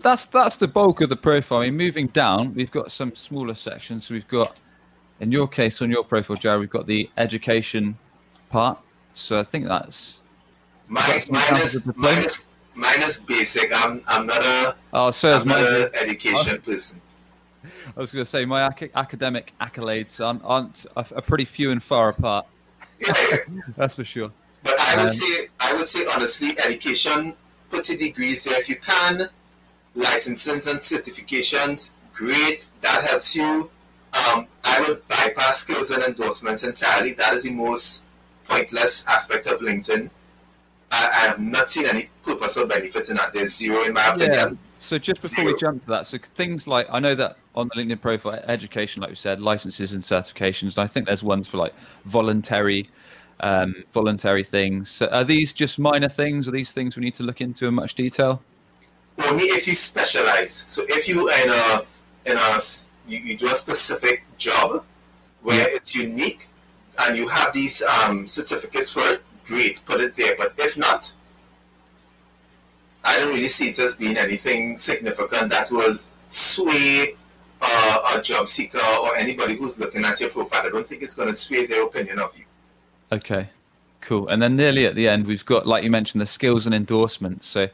[0.00, 1.60] that's that's the bulk of the profile.
[1.60, 4.06] I mean, moving down, we've got some smaller sections.
[4.06, 4.58] So we've got,
[5.20, 7.96] in your case, on your profile, Jared, we've got the education
[8.50, 8.78] part.
[9.14, 10.18] So I think that's
[10.88, 11.16] my, mine,
[11.62, 13.70] is, mine, is, mine is basic.
[13.72, 16.58] I'm I'm not a oh, so I'm not an education oh.
[16.70, 17.00] person.
[17.96, 21.82] I was going to say my ac- academic accolades aren't, aren't are, pretty few and
[21.82, 22.46] far apart.
[22.98, 23.36] Yeah,
[23.76, 24.32] that's for sure.
[24.62, 27.34] But I would um, say I would say honestly, education,
[27.70, 29.28] put your degrees there if you can
[30.00, 32.66] licenses and certifications, great.
[32.80, 33.70] That helps you.
[34.12, 37.12] Um, I would bypass skills and endorsements entirely.
[37.12, 38.06] That is the most
[38.44, 40.10] pointless aspect of LinkedIn.
[40.90, 43.32] I, I have not seen any purpose or benefit in that.
[43.32, 44.32] There's zero in my opinion.
[44.32, 44.50] Yeah.
[44.78, 45.54] So just before zero.
[45.54, 49.02] we jump to that, so things like I know that on the LinkedIn profile, education,
[49.02, 50.76] like we said, licenses and certifications.
[50.76, 51.74] And I think there's ones for like
[52.06, 52.88] voluntary,
[53.40, 54.90] um, voluntary things.
[54.90, 56.48] So are these just minor things?
[56.48, 58.42] Are these things we need to look into in much detail?
[59.24, 60.52] Only if you specialize.
[60.52, 61.82] So if you are in a
[62.26, 62.58] in a
[63.06, 64.84] you, you do a specific job
[65.42, 66.46] where it's unique
[66.98, 70.34] and you have these um, certificates for it, great, put it there.
[70.36, 71.12] But if not,
[73.02, 75.96] I don't really see it as being anything significant that will
[76.28, 77.16] sway
[77.62, 80.66] uh, a job seeker or anybody who's looking at your profile.
[80.66, 82.44] I don't think it's going to sway their opinion of you.
[83.12, 83.48] Okay,
[84.02, 84.28] cool.
[84.28, 87.48] And then nearly at the end, we've got, like you mentioned, the skills and endorsements.
[87.48, 87.68] So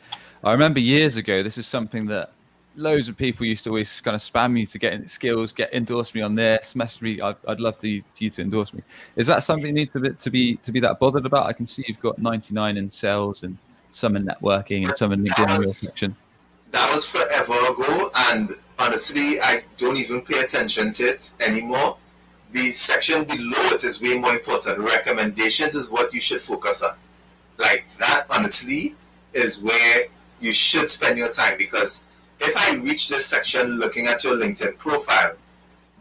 [0.46, 2.30] I remember years ago, this is something that
[2.76, 5.74] loads of people used to always kind of spam me to get in skills, get
[5.74, 7.20] endorse me on this, message me.
[7.20, 8.82] I'd, I'd love to you to endorse me.
[9.16, 11.46] Is that something you need to be, to be to be that bothered about?
[11.46, 13.58] I can see you've got 99 in sales and
[13.90, 16.14] some in networking and some in LinkedIn in your section.
[16.70, 21.96] That was forever ago, and honestly, I don't even pay attention to it anymore.
[22.52, 24.78] The section below it is way more important.
[24.78, 26.94] Recommendations is what you should focus on.
[27.58, 28.94] Like that, honestly,
[29.34, 30.06] is where
[30.40, 32.04] you should spend your time because
[32.40, 35.34] if I reach this section looking at your LinkedIn profile,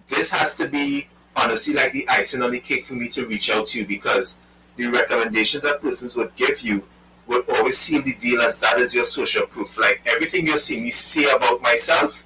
[0.07, 3.49] this has to be honestly like the icing on the cake for me to reach
[3.49, 4.39] out to you because
[4.75, 6.83] the recommendations that persons would give you
[7.27, 9.79] would always seal the deal as that is your social proof.
[9.79, 12.23] Like everything you're seeing me say about myself,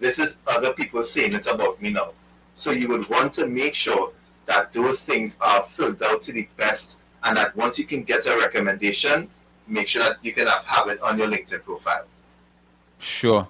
[0.00, 2.12] this is other people saying it about me now.
[2.54, 4.12] So you would want to make sure
[4.46, 8.26] that those things are filled out to the best and that once you can get
[8.26, 9.28] a recommendation,
[9.70, 12.04] make sure that you can have, have it on your LinkedIn profile.
[12.98, 13.48] Sure.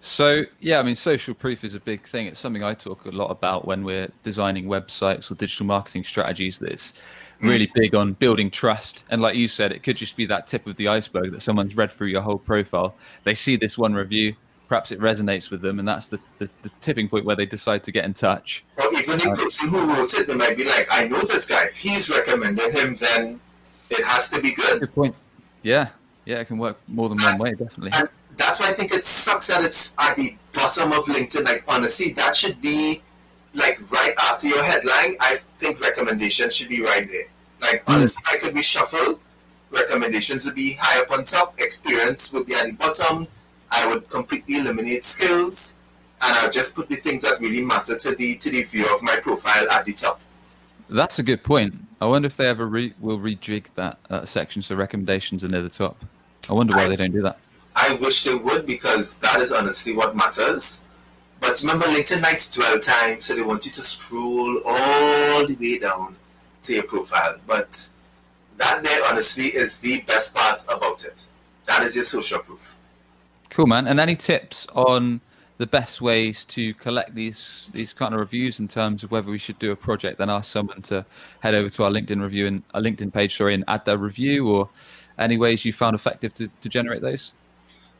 [0.00, 2.26] So yeah, I mean, social proof is a big thing.
[2.26, 6.58] It's something I talk a lot about when we're designing websites or digital marketing strategies.
[6.58, 6.94] That's
[7.38, 7.48] hmm.
[7.48, 9.04] really big on building trust.
[9.10, 11.76] And like you said, it could just be that tip of the iceberg that someone's
[11.76, 12.96] read through your whole profile.
[13.22, 14.34] They see this one review,
[14.68, 17.84] perhaps it resonates with them, and that's the, the, the tipping point where they decide
[17.84, 18.64] to get in touch.
[18.78, 21.66] Or even the person who wrote it, they might be like, "I know this guy.
[21.66, 23.40] If he's recommended him, then
[23.90, 25.14] it has to be good." Good point.
[25.62, 25.88] Yeah,
[26.24, 27.90] yeah, it can work more than one way, definitely.
[27.94, 31.44] And that's why I think it sucks that it's at the bottom of LinkedIn.
[31.44, 33.02] Like honestly, that should be
[33.54, 35.16] like right after your headline.
[35.20, 37.26] I think recommendations should be right there.
[37.60, 37.94] Like mm.
[37.94, 39.18] honestly, I could reshuffle,
[39.70, 41.58] recommendations would be high up on top.
[41.60, 43.26] Experience would be at the bottom.
[43.70, 45.78] I would completely eliminate skills,
[46.20, 49.02] and I'll just put the things that really matter to the to the view of
[49.02, 50.20] my profile at the top.
[50.90, 51.74] That's a good point.
[52.02, 55.62] I wonder if they ever re- will rejig that uh, section so recommendations are near
[55.62, 55.96] the top.
[56.50, 57.38] I wonder why I, they don't do that.
[57.76, 60.82] I wish they would because that is honestly what matters.
[61.38, 65.78] But remember, LinkedIn likes dwell time, so they want you to scroll all the way
[65.78, 66.16] down
[66.64, 67.38] to your profile.
[67.46, 67.88] But
[68.56, 71.28] that there, honestly, is the best part about it.
[71.66, 72.76] That is your social proof.
[73.50, 73.86] Cool, man.
[73.86, 75.20] And any tips on
[75.58, 79.38] the best ways to collect these these kind of reviews in terms of whether we
[79.38, 81.04] should do a project, then ask someone to
[81.40, 84.48] head over to our LinkedIn review and our LinkedIn page, sorry, and add their review,
[84.48, 84.68] or
[85.18, 87.32] any ways you found effective to, to generate those?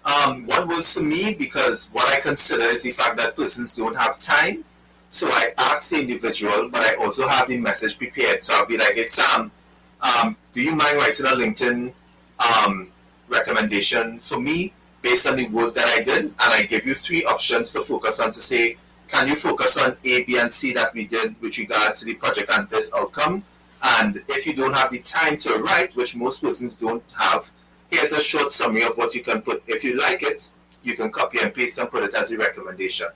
[0.04, 3.96] Um, what works for me because what I consider is the fact that persons don't
[3.96, 4.64] have time.
[5.10, 8.42] So I ask the individual, but I also have the message prepared.
[8.42, 9.52] So I'll be like, "Hey Sam,
[10.00, 11.92] um, do you mind writing a LinkedIn
[12.40, 12.88] um,
[13.28, 17.24] recommendation for me?" Based on the work that I did, and I give you three
[17.24, 18.76] options to focus on to say,
[19.08, 22.14] can you focus on A, B, and C that we did with regards to the
[22.14, 23.44] project and this outcome?
[23.82, 27.50] And if you don't have the time to write, which most persons don't have,
[27.90, 29.62] here's a short summary of what you can put.
[29.66, 30.48] If you like it,
[30.84, 33.08] you can copy and paste and put it as a recommendation.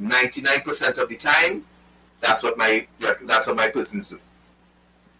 [0.00, 1.64] 99% of the time,
[2.20, 2.86] that's what my
[3.22, 4.18] that's what my persons do.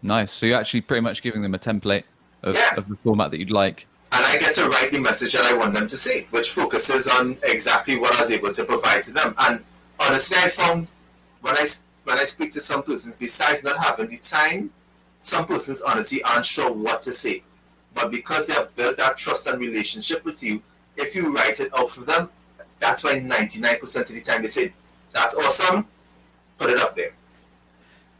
[0.02, 0.32] Nice.
[0.32, 2.04] So you're actually pretty much giving them a template
[2.42, 2.74] of, yeah.
[2.76, 5.56] of the format that you'd like and I get to write the message that I
[5.56, 9.12] want them to see, which focuses on exactly what I was able to provide to
[9.12, 9.34] them.
[9.38, 9.64] And
[9.98, 10.92] honestly, I found
[11.40, 11.66] when I
[12.04, 14.70] when I speak to some persons, besides not having the time,
[15.18, 17.42] some persons honestly aren't sure what to say.
[17.94, 20.62] But because they have built that trust and relationship with you,
[20.96, 22.28] if you write it out for them,
[22.78, 24.72] that's why 99% of the time they say,
[25.12, 25.86] that's awesome,
[26.58, 27.14] put it up there.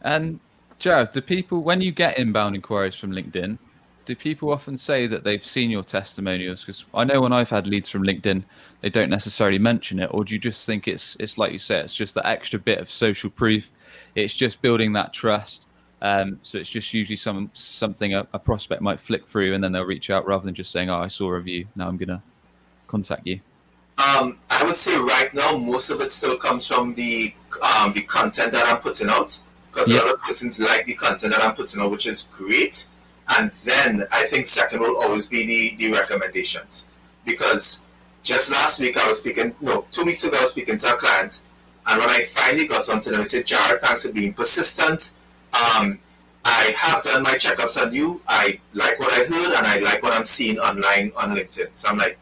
[0.01, 0.39] And
[0.79, 3.59] Jared, do people, when you get inbound inquiries from LinkedIn,
[4.05, 6.61] do people often say that they've seen your testimonials?
[6.61, 8.43] Because I know when I've had leads from LinkedIn,
[8.81, 11.79] they don't necessarily mention it, or do you just think it's it's like you say,
[11.79, 13.71] it's just that extra bit of social proof?
[14.13, 15.67] It's just building that trust.
[16.01, 19.71] Um, so it's just usually some something a, a, prospect might flick through, and then
[19.71, 21.67] they'll reach out rather than just saying, "Oh, I saw a review.
[21.75, 22.21] Now I'm gonna
[22.87, 23.39] contact you."
[23.97, 28.01] Um, I would say right now most of it still comes from the um, the
[28.01, 29.39] content that I'm putting out
[29.71, 30.03] because yep.
[30.03, 32.87] a lot of persons like the content that I'm putting out, which is great.
[33.27, 36.87] And then I think second will always be the, the recommendations.
[37.25, 37.83] Because
[38.23, 40.97] just last week I was speaking, no, two weeks ago I was speaking to a
[40.97, 41.41] client,
[41.87, 45.13] and when I finally got onto them, I said, Jared, thanks for being persistent.
[45.53, 45.99] Um,
[46.43, 48.21] I have done my checkups on you.
[48.27, 51.69] I like what I heard, and I like what I'm seeing online on LinkedIn.
[51.73, 52.17] So I'm like,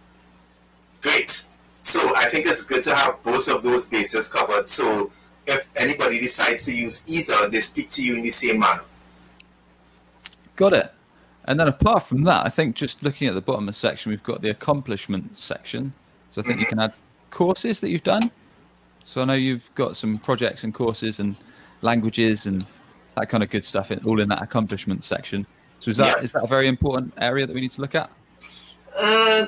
[1.02, 1.44] great.
[1.82, 4.68] So I think it's good to have both of those bases covered.
[4.70, 5.12] So
[5.46, 8.84] if anybody decides to use either, they speak to you in the same manner.
[10.56, 10.93] Got it.
[11.46, 14.10] And then apart from that, I think just looking at the bottom of the section,
[14.12, 15.94] we've got the accomplishment section.
[16.32, 16.94] So I think you can add
[17.30, 18.32] courses that you've done.
[19.06, 21.36] So I know you've got some projects and courses and
[21.82, 22.66] languages and
[23.16, 25.46] that kind of good stuff in, all in that accomplishment section.
[25.80, 26.24] So is that yeah.
[26.24, 28.10] is that a very important area that we need to look at?
[28.98, 29.48] Uh,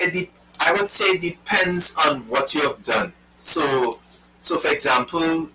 [0.00, 3.12] it de- I would say it depends on what you have done.
[3.36, 4.00] So,
[4.38, 5.48] so for example,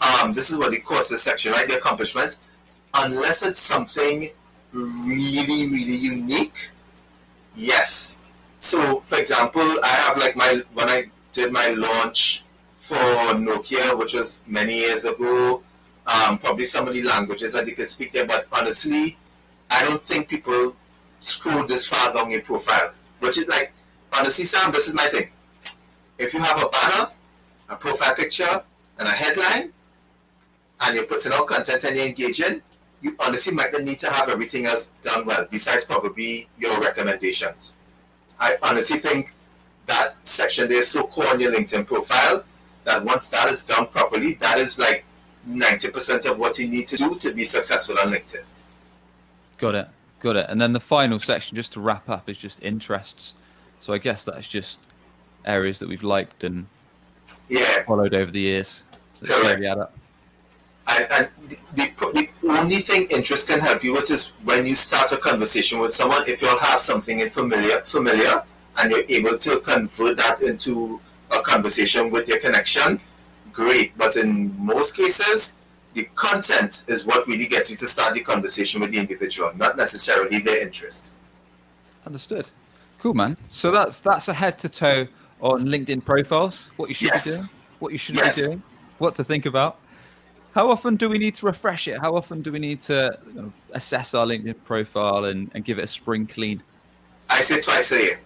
[0.00, 1.68] um, this is what the courses section, right?
[1.68, 2.38] The accomplishment
[2.94, 4.30] unless it's something
[4.72, 6.70] really, really unique,
[7.54, 8.20] yes.
[8.58, 12.44] So, for example, I have like my, when I did my launch
[12.76, 15.62] for Nokia, which was many years ago,
[16.06, 19.16] um, probably some of the languages that you could speak there, but honestly,
[19.70, 20.74] I don't think people
[21.18, 23.72] scroll this far down your profile, which is like,
[24.12, 25.28] honestly, Sam, this is my thing.
[26.18, 27.10] If you have a banner,
[27.68, 28.62] a profile picture,
[28.98, 29.72] and a headline,
[30.80, 32.62] and you're putting out content and you're engaging,
[33.00, 37.76] you honestly might not need to have everything else done well, besides probably your recommendations.
[38.40, 39.34] I honestly think
[39.86, 42.44] that section there is so core on your LinkedIn profile
[42.84, 45.04] that once that is done properly, that is like
[45.48, 48.44] 90% of what you need to do to be successful on LinkedIn.
[49.58, 49.88] Got it.
[50.20, 50.46] Got it.
[50.48, 53.34] And then the final section, just to wrap up, is just interests.
[53.80, 54.80] So I guess that's just
[55.44, 56.66] areas that we've liked and
[57.48, 57.84] yeah.
[57.84, 58.82] followed over the years.
[59.24, 59.66] Correct.
[60.88, 64.74] And, and the, the, the, only thing interest can help you with is when you
[64.74, 68.42] start a conversation with someone, if you'll have something in familiar, familiar
[68.78, 73.00] and you're able to convert that into a conversation with your connection,
[73.52, 73.96] great.
[73.98, 75.56] But in most cases,
[75.94, 79.76] the content is what really gets you to start the conversation with the individual, not
[79.76, 81.12] necessarily their interest.
[82.06, 82.46] Understood.
[83.00, 83.36] Cool, man.
[83.50, 85.06] So that's that's a head to toe
[85.40, 86.70] on LinkedIn profiles.
[86.76, 87.24] What you should yes.
[87.24, 87.48] be doing,
[87.78, 88.36] what you should yes.
[88.36, 88.62] be doing,
[88.98, 89.78] what to think about.
[90.58, 92.00] How often do we need to refresh it?
[92.00, 95.78] How often do we need to you know, assess our LinkedIn profile and, and give
[95.78, 96.60] it a spring clean?
[97.30, 98.20] I say twice a year.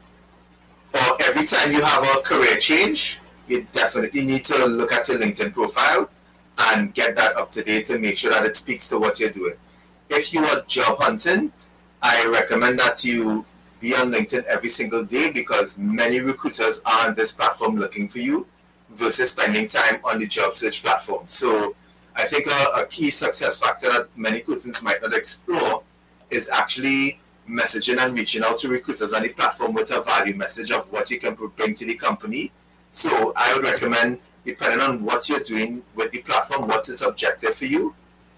[0.94, 5.18] Or every time you have a career change, you definitely need to look at your
[5.18, 6.08] LinkedIn profile
[6.56, 9.28] and get that up to date to make sure that it speaks to what you're
[9.28, 9.56] doing.
[10.08, 11.52] If you are job hunting,
[12.00, 13.44] I recommend that you
[13.78, 18.20] be on LinkedIn every single day because many recruiters are on this platform looking for
[18.20, 18.46] you
[18.88, 21.24] versus spending time on the job search platform.
[21.26, 21.74] So
[22.14, 25.83] I think a, a, key success factor that many persons might not explore
[26.31, 30.70] is actually messaging and reaching out to recruiters on the platform with a value message
[30.70, 32.53] of what you can bring to the company.
[32.90, 37.55] So I would recommend, depending on what you're doing with the platform, what's its objective
[37.55, 37.94] for you,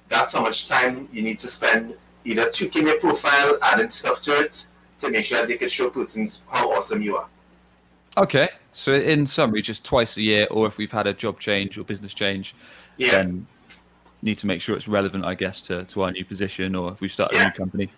[0.09, 4.41] that's how much time you need to spend either tweaking your profile, adding stuff to
[4.41, 4.67] it
[4.99, 7.27] to make sure that they can show persons how awesome you are.
[8.17, 8.49] Okay.
[8.73, 11.85] So in summary, just twice a year, or if we've had a job change or
[11.85, 12.55] business change,
[12.97, 13.11] yeah.
[13.11, 13.47] then
[14.25, 17.01] need to make sure it's relevant, I guess, to, to our new position or if
[17.01, 17.43] we start yeah.
[17.43, 17.91] a new company.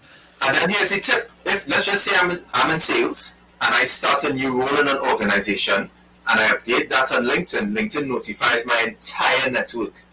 [0.43, 1.31] And then here's the tip.
[1.47, 4.81] If let's just say I'm in, I'm in sales and I start a new role
[4.81, 5.89] in an organization
[6.29, 10.05] and I update that on LinkedIn, LinkedIn notifies my entire network,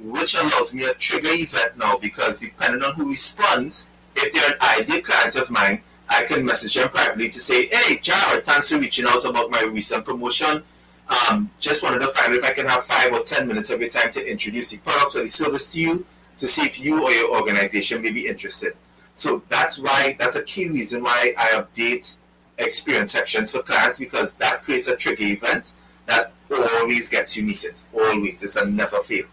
[0.00, 4.80] which allows me a trigger event now because depending on who responds, if they're an
[4.80, 8.78] ideal client of mine, I can message them privately to say, hey, Jared, thanks for
[8.78, 10.62] reaching out about my recent promotion.
[11.08, 13.90] Um, just wanted to find if I can have five or ten minutes of your
[13.90, 16.06] time to introduce the product or the service to you
[16.38, 18.72] to see if you or your organization may be interested.
[19.14, 22.16] So that's why that's a key reason why I update
[22.58, 25.72] experience sections for clients because that creates a trigger event
[26.06, 27.80] that always gets you meted.
[27.92, 28.42] Always.
[28.42, 29.26] It's a never fail.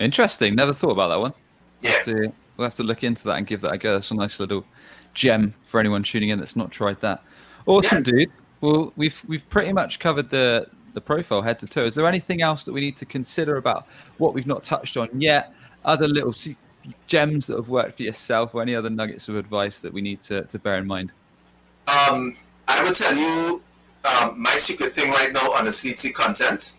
[0.00, 0.54] Interesting.
[0.54, 1.34] Never thought about that one.
[1.80, 1.90] Yeah.
[1.90, 3.94] We'll have, to, we'll have to look into that and give that a go.
[3.94, 4.64] That's a nice little
[5.14, 7.22] gem for anyone tuning in that's not tried that.
[7.66, 8.12] Awesome, yeah.
[8.12, 8.32] dude.
[8.62, 11.84] Well, we've we've pretty much covered the the profile head to toe.
[11.84, 13.86] Is there anything else that we need to consider about
[14.18, 15.52] what we've not touched on yet?
[15.84, 16.34] Other little
[17.06, 20.20] gems that have worked for yourself, or any other nuggets of advice that we need
[20.22, 21.10] to, to bear in mind?
[21.88, 22.36] Um,
[22.68, 23.62] I would tell you
[24.04, 26.74] um, my secret thing right now, on the the content.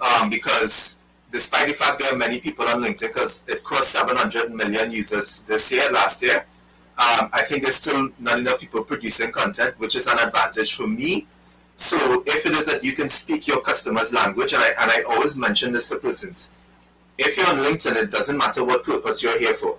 [0.00, 4.52] Um, because despite the fact there are many people on LinkedIn, because it crossed 700
[4.52, 6.46] million users this year, last year,
[6.98, 10.88] um, I think there's still not enough people producing content, which is an advantage for
[10.88, 11.28] me.
[11.76, 15.02] So if it is that you can speak your customer's language, and I, and I
[15.02, 16.50] always mention this to persons,
[17.16, 19.76] if you're on LinkedIn, it doesn't matter what purpose you're here for.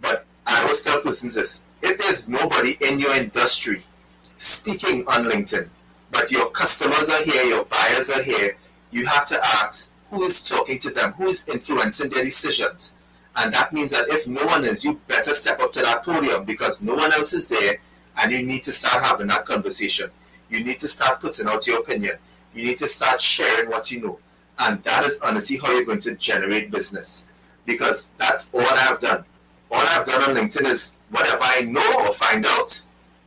[0.00, 3.84] But I always tell persons this, if there's nobody in your industry
[4.22, 5.68] speaking on LinkedIn,
[6.10, 8.56] but your customers are here, your buyers are here,
[8.90, 12.94] you have to ask who is talking to them, who is influencing their decisions.
[13.38, 16.44] And that means that if no one is, you better step up to that podium
[16.44, 17.78] because no one else is there
[18.16, 20.10] and you need to start having that conversation.
[20.50, 22.16] You need to start putting out your opinion.
[22.54, 24.18] You need to start sharing what you know.
[24.58, 27.26] And that is honestly how you're going to generate business.
[27.64, 29.24] Because that's all I have done.
[29.70, 32.82] All I've done on LinkedIn is whatever I know or find out,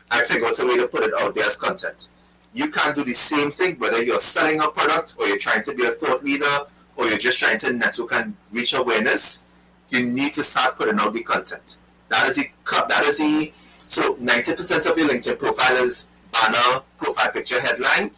[0.09, 2.09] I figure out a way to put it out there as content
[2.53, 5.74] you can't do the same thing whether you're selling a product or you're trying to
[5.74, 6.57] be a thought leader
[6.95, 9.43] or you're just trying to network and reach awareness.
[9.92, 11.78] You need to start putting out the content.
[12.10, 12.50] That is the
[12.88, 13.54] that is the
[13.86, 18.12] so 90% of your LinkedIn profile is banner, profile picture, headline.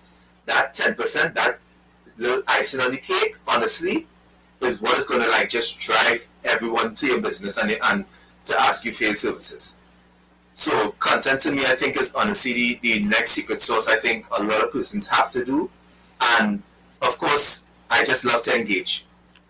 [0.46, 1.58] That 10%, that
[2.18, 4.06] little icing on the cake, honestly,
[4.62, 8.06] is what is going to like just drive everyone to your business and, and
[8.46, 9.80] to ask you for your services.
[10.54, 14.28] So content to me, I think, is honestly the, the next secret sauce I think
[14.38, 15.72] a lot of persons have to do.
[16.38, 16.62] And
[17.02, 19.06] of course, I just love to engage.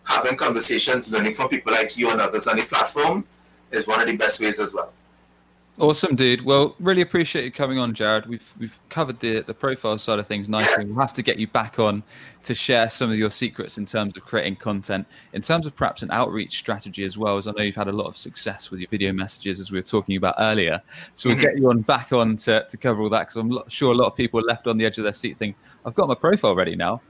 [0.06, 3.26] Having conversations, learning from people like you and others on the platform
[3.72, 4.94] is one of the best ways as well.
[5.80, 6.46] Awesome, dude.
[6.46, 8.28] Well, really appreciate you coming on, Jared.
[8.28, 10.86] We've we've covered the the profile side of things nicely.
[10.86, 12.04] We'll have to get you back on
[12.44, 16.04] to share some of your secrets in terms of creating content, in terms of perhaps
[16.04, 17.38] an outreach strategy as well.
[17.38, 19.80] As I know you've had a lot of success with your video messages, as we
[19.80, 20.80] were talking about earlier.
[21.16, 21.48] So we'll mm-hmm.
[21.48, 24.06] get you on back on to to cover all that because I'm sure a lot
[24.06, 25.56] of people are left on the edge of their seat, think
[25.88, 27.02] I've got my profile ready now,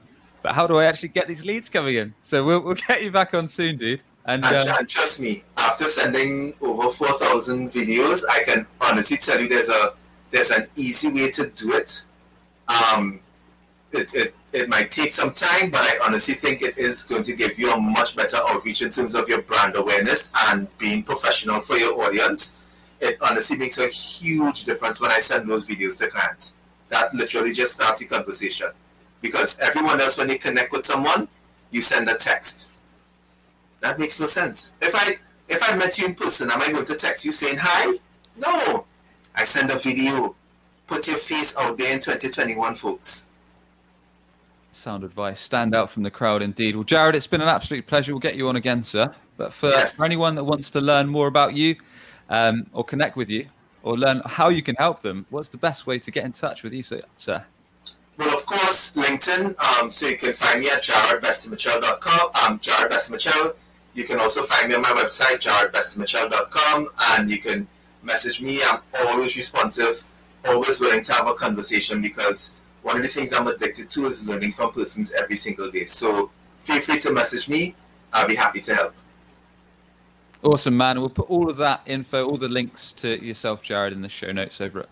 [0.44, 2.14] but how do I actually get these leads coming in?
[2.18, 4.02] So we'll we'll get you back on soon, dude.
[4.26, 9.16] And, and, uh, and, trust me, after sending over four thousand videos, I can honestly
[9.16, 9.94] tell you there's a
[10.30, 12.04] there's an easy way to do it.
[12.68, 13.20] Um,
[13.92, 17.34] it, it it might take some time, but I honestly think it is going to
[17.34, 21.60] give you a much better outreach in terms of your brand awareness and being professional
[21.60, 22.58] for your audience.
[23.00, 26.54] It honestly makes a huge difference when I send those videos to clients.
[26.90, 28.68] That literally just starts the conversation.
[29.24, 31.28] Because everyone else, when they connect with someone,
[31.70, 32.68] you send a text
[33.84, 34.74] that makes no sense.
[34.80, 35.18] If I
[35.48, 37.98] if I met you in person, am I going to text you saying hi?
[38.36, 38.86] No.
[39.36, 40.34] I send a video.
[40.86, 43.26] Put your face out there in 2021, folks.
[44.72, 45.38] Sound advice.
[45.38, 46.74] Stand out from the crowd indeed.
[46.74, 48.12] Well, Jared, it's been an absolute pleasure.
[48.12, 49.14] We'll get you on again, sir.
[49.36, 49.96] But for, yes.
[49.96, 51.76] for anyone that wants to learn more about you
[52.30, 53.46] um, or connect with you
[53.82, 56.62] or learn how you can help them, what's the best way to get in touch
[56.62, 57.44] with you, sir?
[58.16, 59.58] Well, of course, LinkedIn.
[59.58, 62.30] Um, so you can find me at jaredbestimitchell.com.
[62.34, 63.56] I'm Jared Bestimitchell.
[63.94, 67.66] You can also find me on my website, jaredbestimitchell.com, and you can
[68.02, 68.62] message me.
[68.62, 70.04] I'm always responsive,
[70.46, 74.26] always willing to have a conversation because one of the things I'm addicted to is
[74.28, 75.84] learning from persons every single day.
[75.84, 77.74] So feel free to message me.
[78.12, 78.94] I'll be happy to help.
[80.42, 81.00] Awesome, man.
[81.00, 84.30] We'll put all of that info, all the links to yourself, Jared, in the show
[84.30, 84.88] notes over at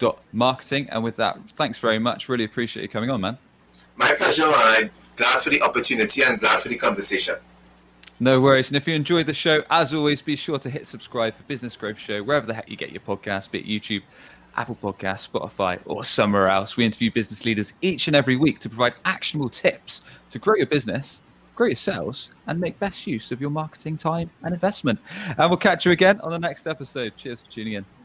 [0.00, 0.88] businessgrowth.marketing.
[0.90, 2.28] And with that, thanks very much.
[2.28, 3.38] Really appreciate you coming on, man.
[3.96, 7.36] My pleasure, and I'm glad for the opportunity and glad for the conversation.
[8.18, 8.68] No worries.
[8.68, 11.76] And if you enjoyed the show, as always, be sure to hit subscribe for Business
[11.76, 14.02] Growth Show, wherever the heck you get your podcast, be it YouTube,
[14.56, 16.76] Apple Podcasts, Spotify, or somewhere else.
[16.76, 20.66] We interview business leaders each and every week to provide actionable tips to grow your
[20.66, 21.20] business,
[21.54, 24.98] grow your sales, and make best use of your marketing time and investment.
[25.38, 27.16] And we'll catch you again on the next episode.
[27.16, 27.99] Cheers for tuning in.